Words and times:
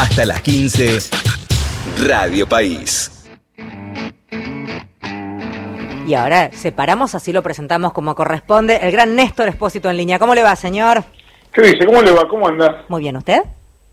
Hasta 0.00 0.24
las 0.24 0.40
15, 0.40 0.98
Radio 2.08 2.48
País. 2.48 3.28
Y 6.06 6.14
ahora 6.14 6.50
separamos, 6.52 7.14
así 7.14 7.34
lo 7.34 7.42
presentamos 7.42 7.92
como 7.92 8.14
corresponde, 8.14 8.78
el 8.80 8.92
gran 8.92 9.14
Néstor 9.14 9.48
Espósito 9.48 9.90
en 9.90 9.98
línea. 9.98 10.18
¿Cómo 10.18 10.34
le 10.34 10.42
va, 10.42 10.56
señor? 10.56 11.04
¿Qué 11.52 11.60
dice? 11.60 11.84
¿Cómo 11.84 12.00
le 12.00 12.12
va? 12.12 12.26
¿Cómo 12.26 12.48
anda? 12.48 12.86
Muy 12.88 13.02
bien, 13.02 13.18
¿usted? 13.18 13.42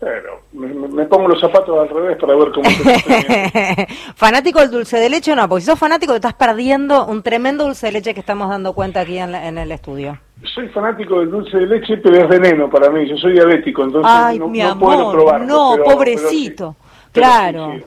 Pero 0.00 0.42
me, 0.52 0.68
me 0.68 1.04
pongo 1.06 1.26
los 1.26 1.40
zapatos 1.40 1.76
al 1.76 1.88
revés 1.88 2.16
para 2.20 2.36
ver 2.36 2.52
cómo 2.52 2.70
se 2.70 3.88
¿Fanático 4.14 4.60
del 4.60 4.70
dulce 4.70 4.96
de 4.98 5.08
leche 5.10 5.32
o 5.32 5.36
no? 5.36 5.48
Porque 5.48 5.62
si 5.62 5.66
sos 5.66 5.78
fanático 5.78 6.12
te 6.12 6.18
estás 6.18 6.34
perdiendo 6.34 7.04
un 7.06 7.22
tremendo 7.22 7.64
dulce 7.64 7.86
de 7.86 7.92
leche 7.92 8.14
que 8.14 8.20
estamos 8.20 8.48
dando 8.48 8.72
cuenta 8.74 9.00
aquí 9.00 9.18
en, 9.18 9.32
la- 9.32 9.48
en 9.48 9.58
el 9.58 9.72
estudio. 9.72 10.16
Soy 10.54 10.68
fanático 10.68 11.18
del 11.18 11.30
dulce 11.30 11.56
de 11.56 11.66
leche, 11.66 11.96
pero 11.96 12.16
es 12.22 12.28
veneno 12.28 12.70
para 12.70 12.90
mí. 12.90 13.08
Yo 13.08 13.16
soy 13.16 13.32
diabético, 13.32 13.82
entonces 13.82 14.08
Ay, 14.14 14.38
no, 14.38 14.46
mi 14.46 14.60
no 14.60 14.78
puedo 14.78 15.10
probarlo. 15.10 15.46
no, 15.46 15.70
pero- 15.72 15.84
pero 15.84 15.96
pobrecito. 15.96 16.76
sí. 16.80 16.88
Pero 17.12 17.26
claro. 17.26 17.72
sí, 17.74 17.78
sí. 17.80 17.84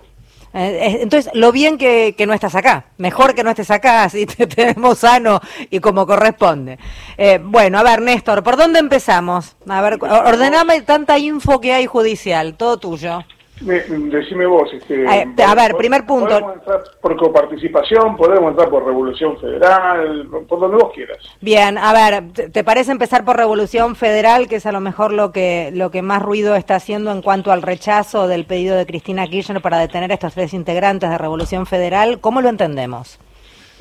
Eh, 0.54 0.80
eh, 0.82 1.00
entonces, 1.02 1.32
lo 1.34 1.52
bien 1.52 1.78
que, 1.78 2.14
que 2.18 2.26
no 2.26 2.34
estás 2.34 2.56
acá. 2.56 2.86
Mejor 2.98 3.34
que 3.36 3.44
no 3.44 3.50
estés 3.50 3.72
acá, 3.72 4.04
así 4.06 4.26
te 4.26 4.48
tenemos 4.48 5.00
sano 5.00 5.40
y 5.70 5.80
como 5.80 6.06
corresponde. 6.06 6.78
Eh, 7.18 7.40
bueno, 7.42 7.80
a 7.80 7.84
ver, 7.84 8.02
Néstor, 8.02 8.44
¿por 8.44 8.58
dónde 8.58 8.80
empezamos? 8.80 9.56
A 9.68 9.82
ver, 9.82 10.00
ordename 10.02 10.82
tanta 10.82 11.18
info 11.18 11.62
que 11.62 11.74
hay 11.74 11.86
judicial, 11.86 12.56
todo 12.56 12.78
tuyo. 12.78 13.24
Me- 13.62 13.80
decime 14.10 14.46
vos. 14.46 14.70
Este, 14.74 15.06
a 15.08 15.56
ver, 15.56 15.76
primer 15.76 16.06
punto. 16.06 16.28
Podemos 16.30 16.56
entrar 16.56 16.82
por 17.02 17.16
coparticipación, 17.18 18.18
podemos 18.18 18.52
entrar 18.52 18.70
por 18.70 18.86
Revolución 18.86 19.38
Federal, 19.40 20.28
por 20.48 20.60
donde 20.60 20.78
vos 20.78 20.92
quieras. 20.94 21.18
Bien, 21.42 21.78
a 21.78 21.94
ver, 21.94 22.32
¿te- 22.34 22.50
¿te 22.50 22.64
parece 22.64 22.92
empezar 22.92 23.24
por 23.24 23.38
Revolución 23.38 23.96
Federal, 23.96 24.48
que 24.48 24.56
es 24.56 24.66
a 24.66 24.72
lo 24.72 24.80
mejor 24.80 25.14
lo 25.14 25.32
que, 25.32 25.72
lo 25.74 25.92
que 25.92 26.02
más 26.02 26.22
ruido 26.22 26.56
está 26.56 26.76
haciendo 26.76 27.12
en 27.12 27.22
cuanto 27.22 27.52
al 27.52 27.62
rechazo 27.62 28.28
del 28.28 28.46
pedido 28.46 28.76
de 28.76 28.86
Cristina 28.86 29.28
Kirchner 29.28 29.62
para 29.62 29.78
detener 29.80 30.12
a 30.12 30.16
estos 30.16 30.34
tres 30.34 30.54
integrantes 30.54 31.10
de 31.10 31.18
Revolución 31.18 31.66
Federal? 31.66 32.20
¿Cómo 32.20 32.42
lo 32.42 32.50
entendemos? 32.50 33.20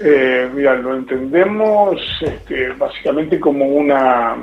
Eh, 0.03 0.49
mira, 0.55 0.75
lo 0.77 0.97
entendemos 0.97 2.01
este, 2.23 2.71
básicamente 2.73 3.39
como 3.39 3.67
una, 3.67 4.35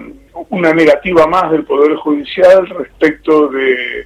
una 0.50 0.72
negativa 0.73 1.26
más 1.26 1.50
del 1.52 1.64
Poder 1.66 1.95
Judicial 1.95 2.67
respecto 2.70 3.48
de, 3.48 4.06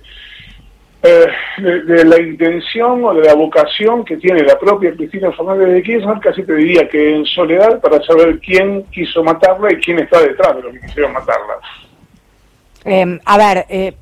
eh, 1.04 1.26
de, 1.58 1.82
de 1.82 2.06
la 2.06 2.20
intención 2.22 3.04
o 3.04 3.14
de 3.14 3.26
la 3.26 3.34
vocación 3.34 4.06
que 4.06 4.18
tiene 4.18 4.44
la 4.44 4.60
propia 4.60 4.94
Cristina 4.94 5.32
Fernández 5.32 5.70
de 5.74 5.82
Kirchner, 5.82 6.20
casi 6.20 6.44
te 6.44 6.54
diría 6.54 6.88
que 6.88 7.16
en 7.16 7.26
soledad, 7.26 7.82
para 7.82 8.02
saber 8.04 8.40
quién 8.40 8.84
quiso 8.92 9.24
matarla 9.24 9.74
y 9.74 9.78
quién 9.78 10.00
está 10.00 10.22
detrás 10.22 10.56
de 10.58 10.62
los 10.62 10.74
que 10.74 10.82
quisieron 10.82 11.14
matarla. 11.14 11.56
Eh, 12.86 13.20
a 13.26 13.38
ver, 13.38 13.66
eh, 13.70 13.94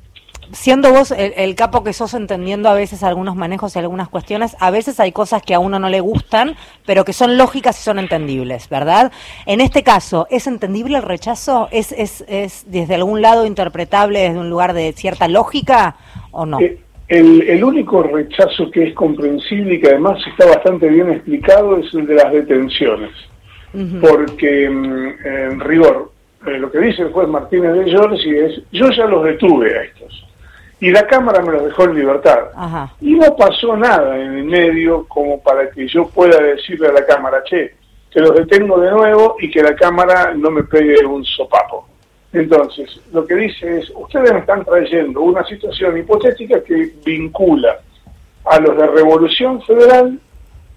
siendo 0.52 0.92
vos 0.92 1.10
el, 1.12 1.32
el 1.36 1.54
capo 1.54 1.84
que 1.84 1.92
sos 1.92 2.12
entendiendo 2.14 2.68
a 2.68 2.74
veces 2.74 3.02
algunos 3.02 3.36
manejos 3.36 3.76
y 3.76 3.78
algunas 3.78 4.08
cuestiones, 4.08 4.56
a 4.60 4.70
veces 4.70 5.00
hay 5.00 5.12
cosas 5.12 5.42
que 5.42 5.54
a 5.54 5.58
uno 5.58 5.78
no 5.78 5.88
le 5.88 6.00
gustan, 6.00 6.56
pero 6.84 7.04
que 7.04 7.12
son 7.12 7.38
lógicas 7.38 7.78
y 7.80 7.82
son 7.82 7.98
entendibles, 7.98 8.68
¿verdad? 8.68 9.12
En 9.46 9.60
este 9.60 9.82
caso, 9.82 10.26
¿es 10.30 10.46
entendible 10.46 10.98
el 10.98 11.02
rechazo? 11.02 11.68
¿Es, 11.70 11.92
es, 11.92 12.24
es 12.28 12.64
desde 12.66 12.94
algún 12.94 13.22
lado 13.22 13.46
interpretable 13.46 14.20
desde 14.20 14.38
un 14.38 14.50
lugar 14.50 14.72
de 14.74 14.92
cierta 14.92 15.28
lógica 15.28 15.96
o 16.30 16.44
no? 16.44 16.58
El, 17.10 17.42
el 17.42 17.64
único 17.64 18.04
rechazo 18.04 18.70
que 18.70 18.84
es 18.84 18.94
comprensible 18.94 19.74
y 19.74 19.80
que 19.80 19.88
además 19.88 20.24
está 20.28 20.46
bastante 20.46 20.88
bien 20.88 21.10
explicado 21.10 21.76
es 21.76 21.92
el 21.92 22.06
de 22.06 22.14
las 22.14 22.32
detenciones. 22.32 23.10
Porque 24.00 24.70
mm, 24.70 25.26
en 25.26 25.60
rigor, 25.60 26.12
eh, 26.46 26.58
lo 26.58 26.70
que 26.70 26.78
dice 26.78 27.02
el 27.02 27.12
juez 27.12 27.28
Martínez 27.28 27.72
de 27.74 27.90
Giorgi 27.90 28.38
es, 28.38 28.62
yo 28.70 28.90
ya 28.90 29.06
los 29.06 29.24
detuve 29.24 29.76
a 29.76 29.82
estos. 29.82 30.26
Y 30.78 30.92
la 30.92 31.04
Cámara 31.08 31.42
me 31.42 31.52
los 31.52 31.64
dejó 31.64 31.84
en 31.84 31.96
libertad. 31.96 32.38
Ajá. 32.54 32.94
Y 33.00 33.14
no 33.14 33.34
pasó 33.36 33.76
nada 33.76 34.16
en 34.16 34.38
el 34.38 34.44
medio 34.44 35.04
como 35.08 35.42
para 35.42 35.68
que 35.68 35.88
yo 35.88 36.08
pueda 36.08 36.40
decirle 36.40 36.88
a 36.88 36.92
la 36.92 37.04
Cámara, 37.04 37.42
che, 37.44 37.74
que 38.08 38.20
los 38.20 38.36
detengo 38.36 38.80
de 38.80 38.90
nuevo 38.92 39.34
y 39.40 39.50
que 39.50 39.64
la 39.64 39.74
Cámara 39.74 40.32
no 40.34 40.50
me 40.52 40.62
pegue 40.62 41.04
un 41.04 41.24
sopapo. 41.24 41.89
Entonces, 42.32 43.00
lo 43.12 43.26
que 43.26 43.34
dice 43.34 43.78
es, 43.78 43.92
ustedes 43.94 44.32
me 44.32 44.38
están 44.40 44.64
trayendo 44.64 45.20
una 45.20 45.44
situación 45.44 45.98
hipotética 45.98 46.62
que 46.62 46.92
vincula 47.04 47.80
a 48.44 48.60
los 48.60 48.76
de 48.76 48.86
Revolución 48.86 49.60
Federal 49.62 50.18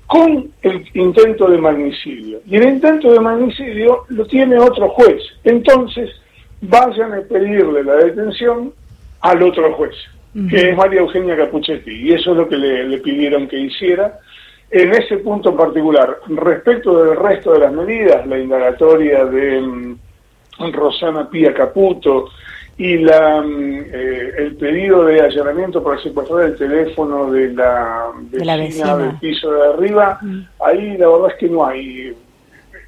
con 0.07 0.51
el 0.61 0.85
intento 0.95 1.49
de 1.49 1.57
magnicidio. 1.59 2.39
Y 2.47 2.57
el 2.57 2.63
intento 2.63 3.11
de 3.11 3.19
magnicidio 3.19 4.03
lo 4.09 4.25
tiene 4.25 4.57
otro 4.57 4.89
juez. 4.89 5.21
Entonces, 5.43 6.09
vayan 6.61 7.13
a 7.13 7.21
pedirle 7.21 7.83
la 7.83 7.95
detención 7.95 8.73
al 9.21 9.43
otro 9.43 9.73
juez, 9.73 9.95
que 10.49 10.69
es 10.69 10.77
María 10.77 11.01
Eugenia 11.01 11.37
Capuchetti. 11.37 11.91
Y 11.91 12.13
eso 12.13 12.31
es 12.31 12.37
lo 12.37 12.49
que 12.49 12.57
le, 12.57 12.83
le 12.85 12.97
pidieron 12.97 13.47
que 13.47 13.59
hiciera. 13.59 14.19
En 14.71 14.91
ese 14.91 15.17
punto 15.17 15.49
en 15.49 15.57
particular, 15.57 16.17
respecto 16.27 17.03
del 17.03 17.15
resto 17.15 17.53
de 17.53 17.59
las 17.59 17.71
medidas, 17.71 18.25
la 18.25 18.39
indagatoria 18.39 19.23
de 19.25 19.61
mm, 19.61 19.97
Rosana 20.59 21.29
Pía 21.29 21.53
Caputo 21.53 22.29
y 22.77 22.97
la, 22.97 23.41
mm, 23.41 23.85
eh, 23.91 24.31
el 24.37 24.55
pedido 24.55 25.05
de 25.05 25.21
allanamiento 25.21 25.83
para 25.83 26.01
secuestrar 26.01 26.45
el 26.45 26.55
teléfono 26.57 27.31
de 27.31 27.53
la 27.53 28.07
De 28.31 28.43
la 28.43 28.57
vecina. 28.57 28.97
del 28.97 29.19
piso 29.19 29.51
de 29.51 29.67
arriba, 29.73 30.19
ahí 30.59 30.97
la 30.97 31.07
verdad 31.07 31.31
es 31.31 31.37
que 31.37 31.49
no 31.49 31.65
hay. 31.65 32.15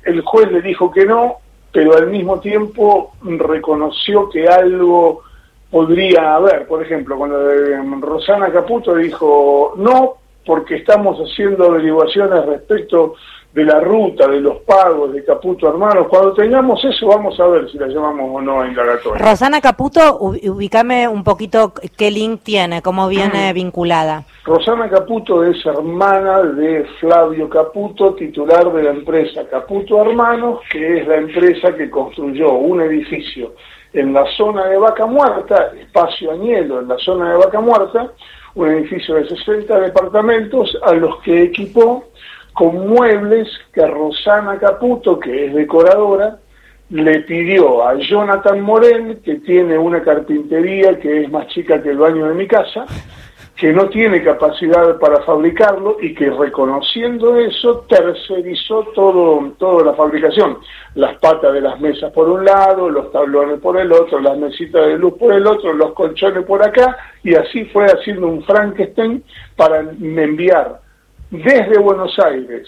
El 0.03 0.21
juez 0.21 0.51
le 0.51 0.61
dijo 0.61 0.91
que 0.91 1.05
no, 1.05 1.37
pero 1.71 1.95
al 1.95 2.07
mismo 2.09 2.39
tiempo 2.39 3.13
reconoció 3.21 4.29
que 4.29 4.47
algo 4.47 5.23
podría 5.69 6.35
haber. 6.35 6.67
Por 6.67 6.81
ejemplo, 6.81 7.17
cuando 7.17 7.51
eh, 7.51 7.77
Rosana 7.99 8.51
Caputo 8.51 8.95
dijo 8.95 9.73
no, 9.77 10.15
porque 10.45 10.75
estamos 10.75 11.17
haciendo 11.19 11.65
averiguaciones 11.65 12.45
respecto 12.45 13.15
de 13.55 13.63
la 13.63 13.79
ruta, 13.79 14.27
de 14.27 14.41
los 14.41 14.57
pagos 14.63 15.13
de 15.13 15.23
Caputo 15.23 15.69
Hermanos. 15.69 16.07
Cuando 16.09 16.33
tengamos 16.33 16.83
eso, 16.83 17.07
vamos 17.07 17.39
a 17.39 17.47
ver 17.47 17.71
si 17.71 17.77
la 17.77 17.88
llamamos 17.88 18.29
o 18.33 18.41
no 18.41 18.59
a 18.59 18.67
indagatoria. 18.67 19.25
Rosana 19.25 19.61
Caputo, 19.61 20.17
ubícame 20.19 21.07
un 21.07 21.23
poquito 21.23 21.71
qué 21.97 22.11
link 22.11 22.41
tiene, 22.43 22.81
cómo 22.81 23.07
viene 23.07 23.53
vinculada. 23.53 24.25
Rosana 24.43 24.89
Caputo 24.89 25.45
es 25.45 25.66
hermana 25.66 26.43
de 26.43 26.83
Flavio 26.99 27.49
Caputo, 27.49 28.13
titular 28.16 28.73
de 28.73 28.83
la 28.83 28.89
empresa 28.89 29.47
Caputo 29.49 30.01
Hermanos, 30.01 30.59
que 30.69 30.97
es 30.97 31.07
la 31.07 31.16
empresa 31.16 31.73
que 31.77 31.89
construyó 31.89 32.55
un 32.55 32.81
edificio 32.81 33.53
en 33.93 34.11
la 34.11 34.25
zona 34.35 34.66
de 34.66 34.77
Vaca 34.77 35.05
Muerta, 35.05 35.72
espacio 35.79 36.31
Añelo, 36.31 36.81
en 36.81 36.89
la 36.89 36.97
zona 36.97 37.31
de 37.31 37.37
Vaca 37.37 37.61
Muerta, 37.61 38.11
un 38.55 38.69
edificio 38.69 39.16
de 39.16 39.29
60 39.29 39.79
departamentos 39.79 40.77
a 40.83 40.91
los 40.91 41.22
que 41.22 41.43
equipó 41.43 42.03
con 42.55 42.88
muebles 42.88 43.49
que 43.73 43.85
Rosana 43.85 44.57
Caputo, 44.57 45.19
que 45.19 45.47
es 45.47 45.53
decoradora, 45.53 46.39
le 46.89 47.19
pidió 47.21 47.85
a 47.85 47.95
Jonathan 47.95 48.61
Morel, 48.61 49.19
que 49.23 49.35
tiene 49.35 49.77
una 49.77 50.01
carpintería 50.01 50.97
que 50.97 51.23
es 51.23 51.31
más 51.31 51.47
chica 51.47 51.83
que 51.83 51.89
el 51.89 51.97
baño 51.97 52.29
de 52.29 52.33
mi 52.33 52.47
casa, 52.47 52.85
que 53.57 53.73
no 53.73 53.89
tiene 53.89 54.23
capacidad 54.23 54.97
para 54.99 55.21
fabricarlo 55.23 55.97
y 56.01 56.13
que 56.13 56.29
reconociendo 56.29 57.38
eso 57.39 57.85
tercerizó 57.89 58.85
todo 58.95 59.51
toda 59.57 59.83
la 59.83 59.93
fabricación. 59.93 60.57
Las 60.93 61.17
patas 61.17 61.53
de 61.53 61.61
las 61.61 61.79
mesas 61.81 62.11
por 62.13 62.29
un 62.29 62.45
lado 62.45 62.89
los 62.89 63.11
tablones 63.11 63.59
por 63.59 63.77
el 63.77 63.91
otro 63.91 64.19
las 64.19 64.37
mesitas 64.37 64.85
de 64.87 64.97
luz 64.97 65.13
por 65.17 65.33
el 65.33 65.45
otro 65.47 65.73
los 65.73 65.93
colchones 65.93 66.45
por 66.45 66.63
acá 66.63 66.97
y 67.23 67.35
así 67.35 67.66
fue 67.66 67.85
haciendo 67.85 68.27
un 68.27 68.43
Frankenstein 68.43 69.23
para 69.55 69.79
enviar 69.79 70.84
desde 71.44 71.78
Buenos 71.79 72.18
Aires 72.19 72.68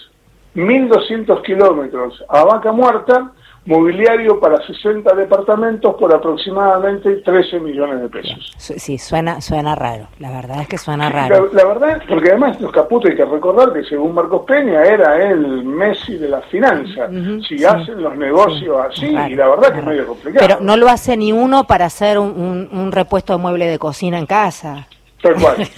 1.200 0.54 1.42
kilómetros 1.42 2.24
a 2.28 2.44
Vaca 2.44 2.72
Muerta 2.72 3.32
mobiliario 3.66 4.40
para 4.40 4.56
60 4.66 5.14
departamentos 5.14 5.94
por 5.96 6.12
aproximadamente 6.14 7.16
13 7.16 7.60
millones 7.60 8.00
de 8.00 8.08
pesos. 8.08 8.54
Sí, 8.56 8.96
suena, 8.96 9.42
suena 9.42 9.74
raro, 9.74 10.08
la 10.20 10.30
verdad 10.30 10.62
es 10.62 10.68
que 10.68 10.78
suena 10.78 11.10
La, 11.10 11.28
raro. 11.28 11.50
la 11.52 11.64
verdad, 11.66 12.02
porque 12.08 12.30
además 12.30 12.58
los 12.62 12.72
Caputo 12.72 13.08
hay 13.08 13.16
que 13.16 13.26
recordar 13.26 13.74
que 13.74 13.84
según 13.84 14.14
Marcos 14.14 14.44
Peña 14.46 14.82
era 14.84 15.22
el 15.22 15.64
Messi 15.64 16.16
de 16.16 16.28
las 16.30 16.46
finanzas. 16.46 17.10
Ujú, 17.10 17.42
si 17.42 17.58
sí. 17.58 17.64
hacen 17.66 18.02
los 18.02 18.16
negocios 18.16 18.74
así, 18.88 19.14
Raro, 19.14 19.32
y 19.32 19.36
la 19.36 19.48
verdad 19.48 19.62
que 19.72 19.78
es 19.80 19.84
raro. 19.84 19.90
medio 19.90 20.06
complicado. 20.06 20.46
Pero 20.48 20.60
no 20.64 20.76
lo 20.78 20.88
hace 20.88 21.16
ni 21.18 21.32
uno 21.32 21.64
para 21.64 21.84
hacer 21.86 22.18
un, 22.18 22.30
un- 22.40 22.68
un 22.72 22.90
repuesto 22.90 23.34
de 23.34 23.38
mueble 23.38 23.66
de 23.66 23.78
cocina 23.78 24.18
en 24.18 24.24
casa. 24.26 24.86
Tal 25.22 25.34
cual. 25.34 25.56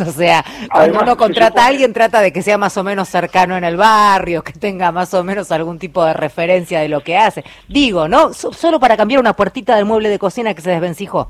O 0.00 0.04
sea, 0.12 0.44
cuando 0.44 0.68
Además, 0.70 1.02
uno 1.02 1.10
se 1.12 1.16
contrata 1.18 1.64
a 1.64 1.66
alguien, 1.68 1.92
trata 1.92 2.20
de 2.20 2.32
que 2.32 2.42
sea 2.42 2.56
más 2.58 2.76
o 2.76 2.84
menos 2.84 3.08
cercano 3.08 3.56
en 3.56 3.64
el 3.64 3.76
barrio, 3.76 4.42
que 4.42 4.52
tenga 4.52 4.92
más 4.92 5.12
o 5.14 5.24
menos 5.24 5.50
algún 5.52 5.78
tipo 5.78 6.04
de 6.04 6.12
referencia 6.14 6.80
de 6.80 6.88
lo 6.88 7.00
que 7.00 7.16
hace. 7.16 7.44
Digo, 7.68 8.06
¿no? 8.08 8.32
So- 8.32 8.52
solo 8.52 8.78
para 8.78 8.96
cambiar 8.96 9.20
una 9.20 9.34
puertita 9.34 9.74
del 9.76 9.84
mueble 9.86 10.08
de 10.08 10.18
cocina 10.18 10.54
que 10.54 10.62
se 10.62 10.70
desvencijó. 10.70 11.28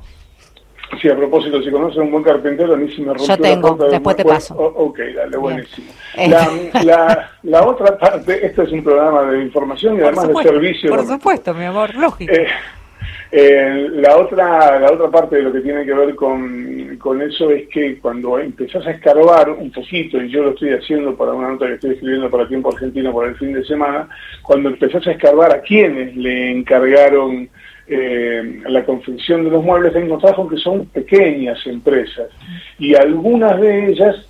Sí, 1.01 1.09
a 1.09 1.15
propósito, 1.17 1.61
si 1.61 1.69
conoces 1.69 1.97
a 1.99 2.01
un 2.01 2.11
buen 2.11 2.23
carpintero, 2.23 2.73
a 2.73 2.77
mí 2.77 2.89
sí 2.95 3.01
me 3.01 3.07
rompió 3.07 3.25
Yo 3.27 3.37
tengo, 3.37 3.67
la 3.69 3.75
puerta 3.75 3.85
de 3.85 3.91
después 3.91 4.15
te 4.15 4.23
paso. 4.25 4.55
o- 4.55 4.85
ok, 4.85 4.99
dale, 5.15 5.37
buenísimo. 5.37 5.87
Eh. 6.15 6.29
La, 6.29 6.49
la, 6.83 7.31
la 7.43 7.63
otra 7.67 7.97
parte, 7.97 8.45
este 8.45 8.63
es 8.63 8.71
un 8.71 8.83
programa 8.83 9.23
de 9.23 9.41
información 9.43 9.95
y 9.95 9.97
Por 9.97 10.05
además 10.05 10.23
de 10.23 10.29
supuesto, 10.33 10.53
servicio. 10.53 10.89
por 10.89 11.05
supuesto, 11.07 11.53
mi 11.53 11.65
amor, 11.65 11.93
lógico. 11.95 12.31
Eh, 12.33 12.47
Eh, 13.31 13.89
la 13.93 14.17
otra 14.17 14.79
la 14.79 14.91
otra 14.91 15.09
parte 15.09 15.35
de 15.35 15.43
lo 15.43 15.51
que 15.51 15.59
tiene 15.59 15.85
que 15.85 15.93
ver 15.93 16.15
con, 16.15 16.97
con, 16.97 17.21
eso 17.21 17.51
es 17.51 17.67
que 17.67 17.97
cuando 17.99 18.39
empezás 18.39 18.87
a 18.87 18.91
escarbar 18.91 19.49
un 19.49 19.71
poquito, 19.71 20.21
y 20.21 20.29
yo 20.29 20.43
lo 20.43 20.51
estoy 20.51 20.71
haciendo 20.71 21.15
para 21.15 21.33
una 21.33 21.49
nota 21.49 21.67
que 21.67 21.73
estoy 21.73 21.91
escribiendo 21.91 22.29
para 22.29 22.47
Tiempo 22.47 22.71
Argentino 22.71 23.11
por 23.11 23.27
el 23.27 23.35
fin 23.35 23.53
de 23.53 23.65
semana, 23.65 24.07
cuando 24.43 24.69
empezás 24.69 25.05
a 25.07 25.11
escarbar 25.11 25.53
a 25.53 25.61
quienes 25.61 26.15
le 26.15 26.51
encargaron 26.51 27.49
eh, 27.87 28.61
la 28.67 28.83
confección 28.85 29.43
de 29.43 29.51
los 29.51 29.63
muebles, 29.63 29.93
te 29.93 29.99
encontrás 29.99 30.33
con 30.33 30.49
que 30.49 30.57
son 30.57 30.85
pequeñas 30.87 31.65
empresas 31.67 32.29
y 32.79 32.95
algunas 32.95 33.59
de 33.59 33.91
ellas 33.91 34.27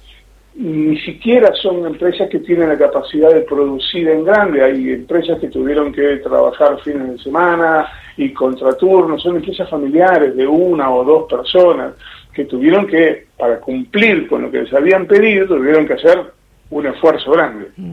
ni 0.57 0.97
siquiera 1.01 1.53
son 1.53 1.85
empresas 1.85 2.27
que 2.29 2.39
tienen 2.39 2.69
la 2.69 2.77
capacidad 2.77 3.29
de 3.29 3.41
producir 3.41 4.07
en 4.09 4.23
grande. 4.23 4.63
Hay 4.63 4.91
empresas 4.91 5.39
que 5.39 5.49
tuvieron 5.49 5.93
que 5.93 6.17
trabajar 6.17 6.79
fines 6.83 7.11
de 7.11 7.19
semana 7.19 7.87
y 8.17 8.33
contraturnos, 8.33 9.21
son 9.21 9.35
empresas 9.35 9.69
familiares 9.69 10.35
de 10.35 10.47
una 10.47 10.91
o 10.91 11.03
dos 11.03 11.29
personas 11.29 11.93
que 12.33 12.45
tuvieron 12.45 12.87
que, 12.87 13.27
para 13.37 13.59
cumplir 13.59 14.27
con 14.27 14.41
lo 14.41 14.51
que 14.51 14.63
les 14.63 14.73
habían 14.73 15.05
pedido, 15.05 15.45
tuvieron 15.45 15.85
que 15.85 15.93
hacer 15.93 16.19
un 16.71 16.87
esfuerzo 16.87 17.31
grande. 17.31 17.67
Mm. 17.77 17.91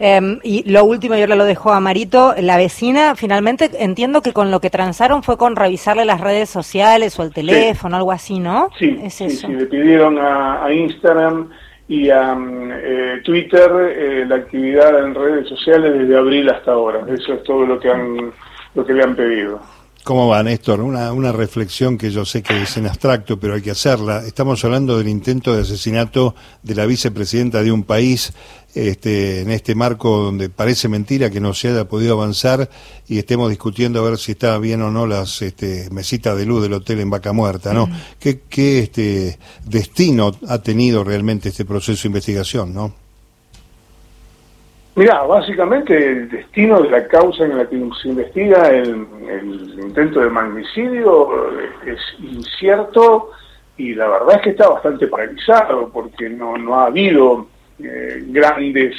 Em, 0.00 0.40
y 0.42 0.68
lo 0.70 0.84
último, 0.84 1.14
yo 1.14 1.26
le 1.28 1.36
lo 1.36 1.44
dejo 1.44 1.72
a 1.72 1.78
Marito, 1.78 2.34
la 2.40 2.56
vecina, 2.56 3.14
finalmente 3.14 3.70
entiendo 3.78 4.22
que 4.22 4.32
con 4.32 4.50
lo 4.50 4.60
que 4.60 4.70
transaron 4.70 5.22
fue 5.22 5.36
con 5.36 5.54
revisarle 5.54 6.04
las 6.04 6.20
redes 6.20 6.50
sociales 6.50 7.18
o 7.18 7.22
el 7.22 7.32
teléfono, 7.32 7.96
algo 7.96 8.12
así, 8.12 8.38
¿no? 8.40 8.70
Sí, 8.78 8.98
sí, 9.10 9.30
sí, 9.30 9.46
le 9.48 9.66
pidieron 9.66 10.18
a 10.18 10.66
Instagram 10.72 11.50
y 11.88 12.10
a 12.10 12.36
eh, 12.36 13.20
Twitter 13.24 13.70
eh, 13.96 14.24
la 14.26 14.36
actividad 14.36 15.04
en 15.04 15.14
redes 15.14 15.48
sociales 15.48 15.98
desde 15.98 16.16
abril 16.16 16.48
hasta 16.50 16.72
ahora. 16.72 17.04
Eso 17.08 17.34
es 17.34 17.42
todo 17.44 17.64
lo 17.64 17.78
que 17.78 17.90
han 17.90 18.32
lo 18.74 18.84
que 18.84 18.92
le 18.92 19.02
han 19.02 19.16
pedido. 19.16 19.60
¿Cómo 20.06 20.28
va, 20.28 20.40
Néstor? 20.40 20.82
Una, 20.82 21.12
una 21.12 21.32
reflexión 21.32 21.98
que 21.98 22.12
yo 22.12 22.24
sé 22.24 22.40
que 22.40 22.62
es 22.62 22.76
en 22.76 22.86
abstracto, 22.86 23.40
pero 23.40 23.54
hay 23.54 23.60
que 23.60 23.72
hacerla. 23.72 24.24
Estamos 24.24 24.64
hablando 24.64 24.96
del 24.96 25.08
intento 25.08 25.52
de 25.52 25.62
asesinato 25.62 26.36
de 26.62 26.76
la 26.76 26.86
vicepresidenta 26.86 27.60
de 27.64 27.72
un 27.72 27.82
país 27.82 28.32
este, 28.72 29.40
en 29.40 29.50
este 29.50 29.74
marco 29.74 30.18
donde 30.18 30.48
parece 30.48 30.86
mentira 30.86 31.28
que 31.28 31.40
no 31.40 31.52
se 31.54 31.70
haya 31.70 31.88
podido 31.88 32.12
avanzar 32.12 32.70
y 33.08 33.18
estemos 33.18 33.50
discutiendo 33.50 33.98
a 33.98 34.08
ver 34.08 34.16
si 34.16 34.30
está 34.30 34.56
bien 34.58 34.80
o 34.82 34.92
no 34.92 35.08
las 35.08 35.42
este, 35.42 35.88
mesitas 35.90 36.38
de 36.38 36.46
luz 36.46 36.62
del 36.62 36.74
hotel 36.74 37.00
en 37.00 37.10
Vaca 37.10 37.32
Muerta, 37.32 37.74
¿no? 37.74 37.90
¿Qué, 38.20 38.42
qué 38.48 38.78
este, 38.78 39.40
destino 39.64 40.30
ha 40.46 40.58
tenido 40.58 41.02
realmente 41.02 41.48
este 41.48 41.64
proceso 41.64 42.04
de 42.04 42.10
investigación, 42.10 42.72
no? 42.72 43.05
Mira, 44.96 45.22
básicamente 45.24 45.94
el 45.94 46.30
destino 46.30 46.80
de 46.80 46.88
la 46.88 47.06
causa 47.06 47.44
en 47.44 47.58
la 47.58 47.68
que 47.68 47.78
se 48.00 48.08
investiga 48.08 48.70
el, 48.70 49.06
intento 49.78 50.20
de 50.20 50.30
magnicidio 50.30 51.50
es 51.84 52.00
incierto 52.18 53.30
y 53.76 53.94
la 53.94 54.08
verdad 54.08 54.36
es 54.36 54.40
que 54.40 54.50
está 54.50 54.70
bastante 54.70 55.06
paralizado 55.06 55.90
porque 55.90 56.30
no, 56.30 56.56
no 56.56 56.80
ha 56.80 56.86
habido 56.86 57.46
eh, 57.78 58.24
grandes 58.28 58.96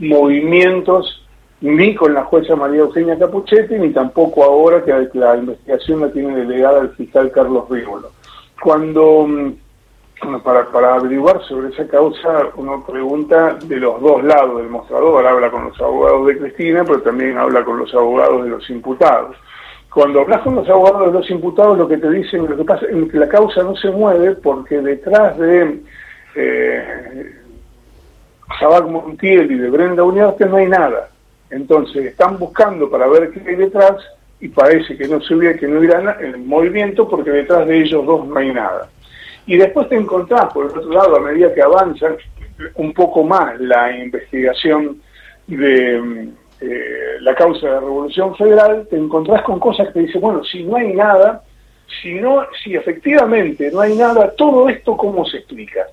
movimientos, 0.00 1.24
ni 1.60 1.94
con 1.94 2.12
la 2.12 2.24
jueza 2.24 2.56
María 2.56 2.80
Eugenia 2.80 3.16
Capuchetti, 3.16 3.76
ni 3.76 3.90
tampoco 3.90 4.42
ahora 4.42 4.84
que 4.84 5.08
la 5.16 5.36
investigación 5.36 6.00
la 6.00 6.10
tiene 6.10 6.36
delegada 6.36 6.80
el 6.80 6.90
fiscal 6.90 7.30
Carlos 7.30 7.70
Rívolo. 7.70 8.10
Cuando, 8.60 9.28
mm, 10.22 10.38
para, 10.40 10.66
para 10.66 10.94
averiguar 10.94 11.42
sobre 11.44 11.68
esa 11.68 11.86
causa, 11.88 12.48
uno 12.56 12.84
pregunta 12.86 13.54
de 13.54 13.76
los 13.76 14.00
dos 14.00 14.22
lados 14.24 14.58
del 14.58 14.68
mostrador, 14.68 15.26
habla 15.26 15.50
con 15.50 15.64
los 15.64 15.80
abogados 15.80 16.26
de 16.26 16.38
Cristina, 16.38 16.84
pero 16.84 17.00
también 17.02 17.38
habla 17.38 17.64
con 17.64 17.78
los 17.78 17.92
abogados 17.94 18.44
de 18.44 18.50
los 18.50 18.70
imputados 18.70 19.36
cuando 19.96 20.20
hablas 20.20 20.42
con 20.42 20.56
los 20.56 20.68
abogados 20.68 21.06
de 21.06 21.18
los 21.20 21.30
imputados, 21.30 21.78
lo 21.78 21.88
que 21.88 21.96
te 21.96 22.10
dicen, 22.10 22.46
lo 22.46 22.54
que 22.54 22.64
pasa 22.64 22.84
es 22.84 23.10
que 23.10 23.18
la 23.18 23.30
causa 23.30 23.62
no 23.62 23.74
se 23.76 23.88
mueve 23.88 24.32
porque 24.32 24.78
detrás 24.82 25.38
de 25.38 25.80
eh, 26.34 27.32
Montiel 28.90 29.50
y 29.50 29.54
de 29.56 29.70
Brenda 29.70 30.04
que 30.36 30.44
no 30.44 30.56
hay 30.56 30.66
nada. 30.66 31.08
Entonces 31.48 32.04
están 32.04 32.38
buscando 32.38 32.90
para 32.90 33.06
ver 33.06 33.30
qué 33.30 33.40
hay 33.48 33.56
detrás 33.56 33.96
y 34.38 34.48
parece 34.48 34.98
que 34.98 35.08
no 35.08 35.18
se 35.22 35.34
hubiera, 35.34 35.58
que 35.58 35.66
no 35.66 35.78
hubiera 35.78 36.12
el 36.20 36.36
movimiento 36.40 37.08
porque 37.08 37.30
detrás 37.30 37.66
de 37.66 37.78
ellos 37.80 38.04
dos 38.04 38.26
no 38.26 38.36
hay 38.36 38.52
nada. 38.52 38.90
Y 39.46 39.56
después 39.56 39.88
te 39.88 39.96
encontrás, 39.96 40.52
por 40.52 40.66
el 40.66 40.78
otro 40.78 40.90
lado, 40.90 41.16
a 41.16 41.20
medida 41.20 41.54
que 41.54 41.62
avanza 41.62 42.08
un 42.74 42.92
poco 42.92 43.22
más 43.22 43.58
la 43.60 43.96
investigación 43.96 45.00
de 45.46 46.30
eh, 46.60 47.16
la 47.20 47.34
causa 47.34 47.66
de 47.66 47.72
la 47.74 47.80
Revolución 47.80 48.34
Federal, 48.36 48.86
te 48.88 48.96
encontrás 48.96 49.42
con 49.42 49.60
cosas 49.60 49.88
que 49.88 49.94
te 49.94 50.00
dicen, 50.00 50.20
bueno, 50.20 50.42
si 50.44 50.64
no 50.64 50.76
hay 50.76 50.92
nada, 50.94 51.42
si 52.02 52.14
no, 52.14 52.46
si 52.62 52.74
efectivamente 52.74 53.70
no 53.70 53.80
hay 53.80 53.96
nada, 53.96 54.32
todo 54.36 54.68
esto 54.68 54.96
cómo 54.96 55.24
se 55.24 55.38
explica. 55.38 55.86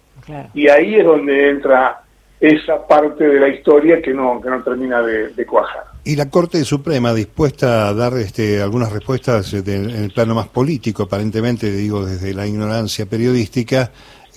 Y 0.54 0.70
ahí 0.70 0.96
es 0.96 1.06
donde 1.06 1.50
entra 1.50 2.02
esa 2.40 2.88
parte 2.88 3.28
de 3.28 3.40
la 3.40 3.50
historia 3.50 4.02
que 4.02 4.14
no, 4.14 4.42
que 4.42 4.50
no 4.50 4.64
termina 4.64 5.02
de, 5.02 5.46
cuajar. 5.46 5.84
Y 6.06 6.18
la 6.18 6.30
Corte 6.30 6.64
Suprema, 6.66 7.14
dispuesta 7.14 7.88
a 7.88 7.94
dar 7.94 8.14
este, 8.18 8.62
algunas 8.62 8.92
respuestas 8.92 9.54
en 9.54 9.90
el 9.90 10.12
plano 10.12 10.36
más 10.36 10.50
político, 10.50 11.04
aparentemente, 11.04 11.72
digo, 11.72 12.06
desde 12.06 12.34
la 12.34 12.46
ignorancia 12.46 13.06
periodística, 13.06 13.90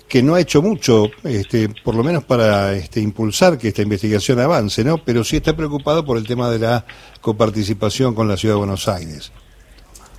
que 0.09 0.23
no 0.23 0.37
ha 0.37 0.41
hecho 0.41 0.63
mucho, 0.63 1.11
este, 1.25 1.69
por 1.83 1.97
lo 1.97 2.05
menos 2.05 2.23
para 2.23 2.73
este, 2.75 3.01
impulsar 3.01 3.59
que 3.59 3.69
esta 3.69 3.83
investigación 3.83 4.39
avance, 4.39 4.85
¿no? 4.85 4.99
Pero 4.99 5.25
sí 5.25 5.39
está 5.39 5.57
preocupado 5.57 6.05
por 6.05 6.19
el 6.19 6.27
tema 6.27 6.49
de 6.51 6.61
la 6.61 6.85
coparticipación 7.21 8.15
con 8.15 8.29
la 8.29 8.37
Ciudad 8.37 8.55
de 8.55 8.59
Buenos 8.59 8.87
Aires. 8.87 9.33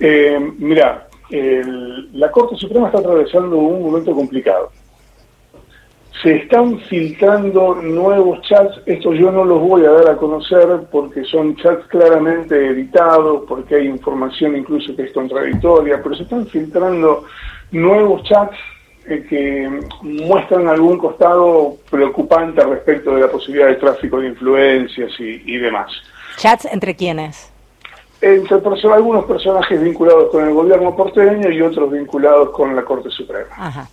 Eh, 0.00 0.38
mira, 0.58 1.08
la 2.12 2.30
Corte 2.30 2.56
Suprema 2.56 2.88
está 2.88 2.98
atravesando 2.98 3.56
un 3.56 3.82
momento 3.82 4.14
complicado 4.14 4.70
se 6.22 6.36
están 6.36 6.80
filtrando 6.80 7.76
nuevos 7.76 8.40
chats, 8.42 8.80
estos 8.86 9.16
yo 9.16 9.30
no 9.30 9.44
los 9.44 9.60
voy 9.60 9.84
a 9.84 9.90
dar 9.90 10.10
a 10.10 10.16
conocer 10.16 10.66
porque 10.90 11.22
son 11.24 11.54
chats 11.56 11.86
claramente 11.86 12.54
editados, 12.66 13.44
porque 13.46 13.76
hay 13.76 13.86
información 13.86 14.56
incluso 14.56 14.94
que 14.96 15.02
es 15.02 15.12
contradictoria, 15.12 16.02
pero 16.02 16.16
se 16.16 16.24
están 16.24 16.46
filtrando 16.46 17.24
nuevos 17.70 18.24
chats 18.24 18.56
eh, 19.06 19.24
que 19.28 19.80
muestran 20.02 20.66
algún 20.66 20.98
costado 20.98 21.76
preocupante 21.88 22.64
respecto 22.64 23.14
de 23.14 23.20
la 23.20 23.28
posibilidad 23.28 23.68
de 23.68 23.76
tráfico 23.76 24.20
de 24.20 24.28
influencias 24.28 25.12
y, 25.20 25.56
demás. 25.56 25.92
¿Chats 26.36 26.64
entre 26.66 26.96
quiénes? 26.96 27.52
Entre 28.20 28.56
algunos 28.92 29.24
personajes 29.26 29.80
vinculados 29.80 30.30
con 30.30 30.44
el 30.48 30.52
gobierno 30.52 30.96
porteño 30.96 31.48
y 31.50 31.62
otros 31.62 31.92
vinculados 31.92 32.50
con 32.50 32.74
la 32.74 32.82
Corte 32.84 33.10
Suprema. 33.10 33.54
Ajá. 33.56 33.88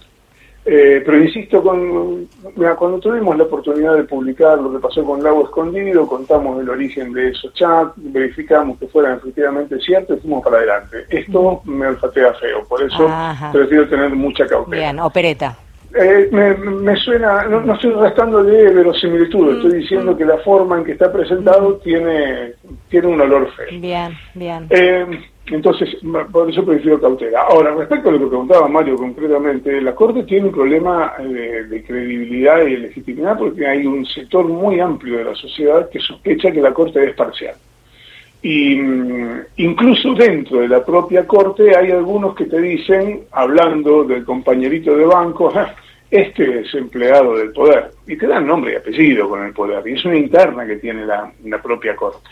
Eh, 0.68 1.04
pero 1.06 1.22
insisto, 1.22 1.62
con, 1.62 2.28
cuando 2.56 3.00
tuvimos 3.00 3.38
la 3.38 3.44
oportunidad 3.44 3.96
de 3.96 4.04
publicar 4.04 4.58
lo 4.58 4.72
que 4.72 4.80
pasó 4.80 5.04
con 5.04 5.22
Lago 5.22 5.44
Escondido, 5.44 6.08
contamos 6.08 6.60
el 6.60 6.70
origen 6.70 7.14
de 7.14 7.30
esos 7.30 7.54
chats, 7.54 7.94
verificamos 7.98 8.80
que 8.80 8.88
fueran 8.88 9.18
efectivamente 9.18 9.80
ciertos 9.80 10.18
y 10.18 10.22
fuimos 10.22 10.44
para 10.44 10.58
adelante. 10.58 11.06
Esto 11.10 11.62
me 11.66 11.86
olfatea 11.88 12.34
feo, 12.34 12.64
por 12.68 12.82
eso 12.82 13.08
prefiero 13.52 13.88
tener 13.88 14.10
mucha 14.16 14.48
cautela. 14.48 14.82
Bien, 14.82 15.00
opereta. 15.00 15.56
Eh, 15.94 16.30
me, 16.32 16.96
suena, 16.98 17.44
no, 17.46 17.74
estoy 17.74 17.92
restando 17.92 18.44
de 18.44 18.74
verosimilitud, 18.74 19.46
mm, 19.46 19.56
estoy 19.56 19.80
diciendo 19.80 20.14
mm. 20.14 20.18
que 20.18 20.26
la 20.26 20.38
forma 20.40 20.78
en 20.78 20.84
que 20.84 20.92
está 20.94 21.12
presentado 21.12 21.70
mm. 21.70 21.84
tiene, 21.84 22.54
tiene 22.90 23.08
un 23.08 23.22
olor 23.22 23.50
feo. 23.56 23.80
Bien, 23.80 24.12
bien. 24.34 24.68
Eh, 24.70 25.06
entonces, 25.48 25.96
por 26.32 26.50
eso 26.50 26.66
prefiero 26.66 27.00
cautela. 27.00 27.42
Ahora, 27.42 27.76
respecto 27.76 28.10
a 28.10 28.12
lo 28.14 28.20
que 28.20 28.28
preguntaba 28.28 28.68
Mario 28.68 28.96
concretamente, 28.96 29.80
la 29.80 29.94
Corte 29.94 30.24
tiene 30.24 30.48
un 30.48 30.52
problema 30.52 31.14
eh, 31.20 31.66
de, 31.70 31.84
credibilidad 31.84 32.66
y 32.66 32.72
de 32.72 32.78
legitimidad 32.80 33.38
porque 33.38 33.68
hay 33.68 33.86
un 33.86 34.06
sector 34.06 34.46
muy 34.46 34.80
amplio 34.80 35.20
de 35.20 35.26
la 35.26 35.36
sociedad 35.36 35.90
que 35.90 36.00
sospecha 36.00 36.52
que 36.52 36.62
la 36.62 36.74
Corte 36.74 37.04
es 37.04 37.14
parcial. 37.16 37.56
Y 38.42 38.76
mm, 38.76 39.42
incluso 39.58 40.14
dentro 40.14 40.60
de 40.60 40.68
la 40.68 40.86
propia 40.86 41.26
Corte 41.26 41.76
hay 41.76 41.92
algunos 41.92 42.36
que 42.36 42.46
te 42.46 42.62
dicen, 42.62 43.22
hablando 43.32 44.04
del 44.04 44.24
compañerito 44.24 44.96
de 44.96 45.06
banco, 45.06 45.52
este 46.12 46.62
es 46.62 46.74
empleado 46.76 47.38
del 47.38 47.52
poder, 47.52 47.92
y 48.08 48.16
te 48.16 48.28
dan 48.28 48.48
nombre 48.48 48.74
y 48.74 48.76
apellido 48.76 49.28
con 49.28 49.44
el 49.44 49.54
poder, 49.54 49.88
y 49.88 49.94
es 49.94 50.06
una 50.06 50.18
interna 50.18 50.66
que 50.66 50.78
tiene 50.78 51.06
la, 51.06 51.32
propia 51.62 51.96
Corte. 51.96 52.30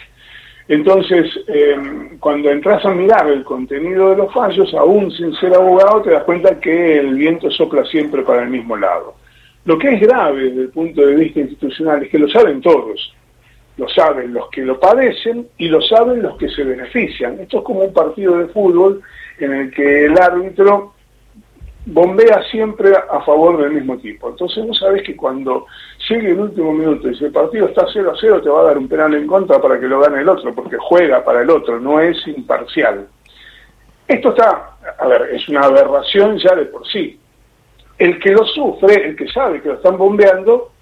Entonces, 0.67 1.27
eh, 1.48 1.75
cuando 2.19 2.50
entras 2.50 2.86
a 2.86 2.93
mirar 2.93 3.27
el 3.27 3.43
contenido 3.43 4.12
de 4.12 4.17
los 4.17 4.33
fallos, 4.33 4.74
aún 4.75 5.12
sin 5.12 5.33
ser 5.33 5.53
abogado, 5.55 6.01
te 6.03 6.12
das 6.12 6.24
cuenta 6.24 6.60
que 6.60 7.00
el 7.00 7.15
viento 7.15 7.51
sopla 7.51 7.83
siempre 7.86 8.22
para 8.22 8.43
el 8.43 8.50
mismo 8.50 8.77
lado. 8.77 9.15
Lo 9.65 9.77
que 9.77 9.93
es 9.93 10.01
grave 10.01 10.43
desde 10.43 10.62
el 10.62 10.69
punto 10.69 11.05
de 11.05 11.15
vista 11.15 11.39
institucional 11.39 12.03
es 12.03 12.10
que 12.10 12.19
lo 12.19 12.29
saben 12.29 12.62
todos. 12.62 13.13
Lo 13.77 13.89
saben 13.89 14.34
los 14.34 14.50
que 14.50 14.62
lo 14.62 14.80
padecen 14.80 15.48
y 15.58 15.68
lo 15.68 15.82
saben 15.82 16.22
los 16.22 16.38
que 16.38 16.50
se 16.50 16.63
benefician. 16.63 17.39
Esto 17.39 17.60
es 17.60 17.63
como 17.63 17.82
un 17.82 17.94
partido 17.94 18.38
de 18.38 18.48
fútbol 18.48 19.01
en 19.39 19.53
el 19.53 19.72
que 19.72 20.06
el 20.06 20.20
árbitro 20.20 20.94
bombea 21.86 22.42
siempre 22.50 22.94
a 22.96 23.22
favor 23.22 23.62
del 23.62 23.72
mismo 23.72 23.96
equipo. 23.96 24.30
Entonces 24.30 24.65
vos 24.65 24.77
sabés 24.77 25.03
que 25.03 25.15
cuando 25.15 25.65
llegue 26.08 26.32
el 26.32 26.39
último 26.39 26.72
minuto 26.72 27.10
y 27.10 27.15
si 27.15 27.25
el 27.25 27.32
partido 27.32 27.68
está 27.68 27.86
0 27.92 28.12
a 28.12 28.18
0 28.20 28.42
te 28.42 28.50
va 28.50 28.62
a 28.62 28.65
dar 28.65 28.77
un 28.77 28.88
penal 28.88 29.13
en 29.15 29.27
contra 29.27 29.60
para 29.60 29.80
que 29.80 29.88
lo 29.88 30.00
gane 30.00 30.22
el 30.22 30.30
otro, 30.30 30.53
porque 30.53 30.77
juega 30.80 31.24
para 31.24 31.42
el 31.42 31.50
otro, 31.50 31.80
no 31.80 32.00
es 32.00 32.25
imparcial. 32.27 33.08
Esto 34.08 34.30
está, 34.30 34.77
a 34.98 35.08
ver, 35.08 35.30
es 35.34 35.48
una 35.50 35.62
aberración 35.62 36.38
ya 36.38 36.56
de 36.56 36.65
por 36.65 36.88
sí. 36.88 37.20
El 37.98 38.20
que 38.20 38.32
lo 38.32 38.46
sufre, 38.46 39.10
el 39.10 39.15
que 39.15 39.27
sabe 39.30 39.62
que 39.62 39.70
lo 39.70 39.75
están 39.75 39.98
bombeando, 39.98 40.73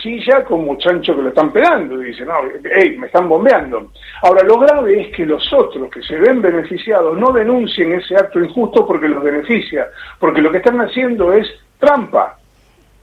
chilla 0.00 0.44
como 0.44 0.76
chancho 0.76 1.14
que 1.14 1.22
lo 1.22 1.28
están 1.28 1.52
pegando 1.52 2.02
y 2.02 2.06
dice, 2.06 2.24
no, 2.24 2.34
hey, 2.74 2.96
me 2.98 3.06
están 3.06 3.28
bombeando. 3.28 3.92
Ahora, 4.22 4.42
lo 4.42 4.58
grave 4.58 5.00
es 5.02 5.16
que 5.16 5.26
los 5.26 5.52
otros 5.52 5.90
que 5.90 6.02
se 6.02 6.16
ven 6.16 6.42
beneficiados 6.42 7.16
no 7.16 7.32
denuncien 7.32 7.92
ese 7.92 8.16
acto 8.16 8.40
injusto 8.40 8.86
porque 8.86 9.08
los 9.08 9.22
beneficia, 9.22 9.88
porque 10.18 10.40
lo 10.42 10.50
que 10.50 10.58
están 10.58 10.80
haciendo 10.80 11.32
es 11.32 11.48
trampa, 11.78 12.38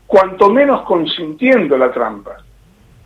cuanto 0.06 0.50
menos 0.50 0.82
consintiendo 0.84 1.77
la 1.77 1.92
trampa. 1.92 2.38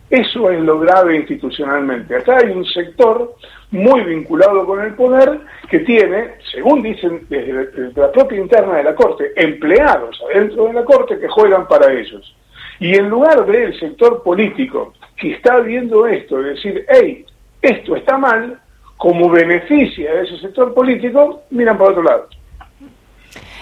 Eso 0.10 0.50
es 0.50 0.60
lo 0.60 0.78
grave 0.80 1.16
institucionalmente. 1.16 2.18
Acá 2.18 2.40
hay 2.44 2.52
un 2.52 2.66
sector 2.66 3.36
muy 3.72 4.02
vinculado 4.02 4.66
con 4.66 4.82
el 4.82 4.94
poder 4.94 5.40
que 5.70 5.80
tiene, 5.80 6.36
según 6.52 6.82
dicen 6.82 7.26
desde 7.30 7.94
la 7.96 8.12
propia 8.12 8.38
interna 8.38 8.76
de 8.76 8.84
la 8.84 8.94
Corte, 8.94 9.32
empleados 9.38 10.22
adentro 10.30 10.66
de 10.66 10.74
la 10.74 10.84
Corte 10.84 11.18
que 11.18 11.30
juegan 11.30 11.66
para 11.68 11.94
ellos. 11.94 12.36
Y 12.82 12.96
en 12.96 13.10
lugar 13.10 13.46
del 13.46 13.80
sector 13.80 14.24
político 14.24 14.94
que 15.16 15.34
está 15.34 15.60
viendo 15.60 16.08
esto, 16.08 16.42
de 16.42 16.50
decir, 16.56 16.84
hey, 16.90 17.24
esto 17.62 17.96
está 17.96 18.18
mal, 18.18 18.60
como 18.98 19.30
beneficia 19.30 20.10
a 20.10 20.22
ese 20.24 20.40
sector 20.40 20.74
político, 20.74 21.44
miran 21.52 21.78
para 21.78 21.92
otro 21.92 22.02
lado. 22.02 22.28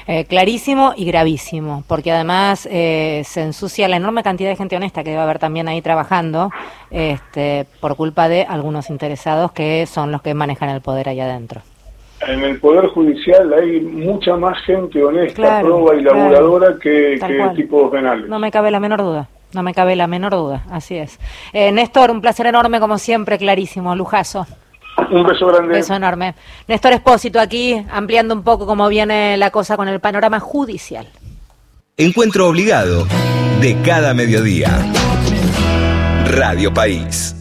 Eh, 0.08 0.24
clarísimo 0.24 0.94
y 0.96 1.04
gravísimo, 1.04 1.84
porque 1.90 2.14
además 2.14 2.66
eh, 2.72 3.24
se 3.26 3.42
ensucia 3.42 3.90
la 3.90 3.98
enorme 3.98 4.24
cantidad 4.24 4.50
de 4.50 4.56
gente 4.56 4.78
honesta 4.78 5.04
que 5.04 5.10
debe 5.10 5.22
haber 5.22 5.38
también 5.38 5.68
ahí 5.68 5.82
trabajando 5.82 6.50
este, 6.90 7.66
por 7.82 7.98
culpa 7.98 8.30
de 8.30 8.44
algunos 8.44 8.90
interesados 8.90 9.52
que 9.52 9.86
son 9.86 10.14
los 10.14 10.22
que 10.22 10.34
manejan 10.34 10.70
el 10.70 10.80
poder 10.80 11.10
ahí 11.10 11.20
adentro 11.20 11.62
en 12.28 12.44
el 12.44 12.60
Poder 12.60 12.88
Judicial 12.88 13.54
hay 13.54 13.82
mucha 13.82 14.36
más 14.36 14.58
gente 14.66 15.04
honesta, 15.04 15.62
proba 15.62 15.96
y 15.96 16.02
laboradora 16.02 16.76
que, 16.82 17.20
que 17.20 17.52
tipos 17.56 17.92
penales. 17.92 18.28
No 18.28 18.40
me 18.40 18.52
cabe 18.52 18.72
la 18.72 18.80
menor 18.80 19.02
duda. 19.02 19.30
No 19.54 19.64
me 19.64 19.74
cabe 19.74 19.96
la 19.96 20.06
menor 20.06 20.34
duda, 20.34 20.64
así 20.70 20.96
es. 20.96 21.20
Eh, 21.54 21.72
Néstor, 21.72 22.12
un 22.12 22.22
placer 22.22 22.46
enorme 22.46 22.80
como 22.80 23.00
siempre, 23.00 23.38
clarísimo, 23.40 23.96
lujazo. 23.96 24.46
Un 25.10 25.24
beso 25.24 25.48
grande. 25.48 25.68
Un 25.70 25.74
beso 25.74 25.96
enorme. 25.96 26.36
Néstor 26.68 26.94
Espósito 26.94 27.40
aquí, 27.40 27.84
ampliando 27.92 28.36
un 28.36 28.44
poco 28.44 28.68
cómo 28.68 28.88
viene 28.90 29.38
la 29.38 29.50
cosa 29.50 29.76
con 29.76 29.88
el 29.88 30.00
panorama 30.00 30.40
judicial. 30.40 31.08
Encuentro 31.98 32.48
obligado 32.48 33.08
de 33.60 33.76
cada 33.84 34.14
mediodía. 34.14 34.70
Radio 36.32 36.72
País. 36.74 37.36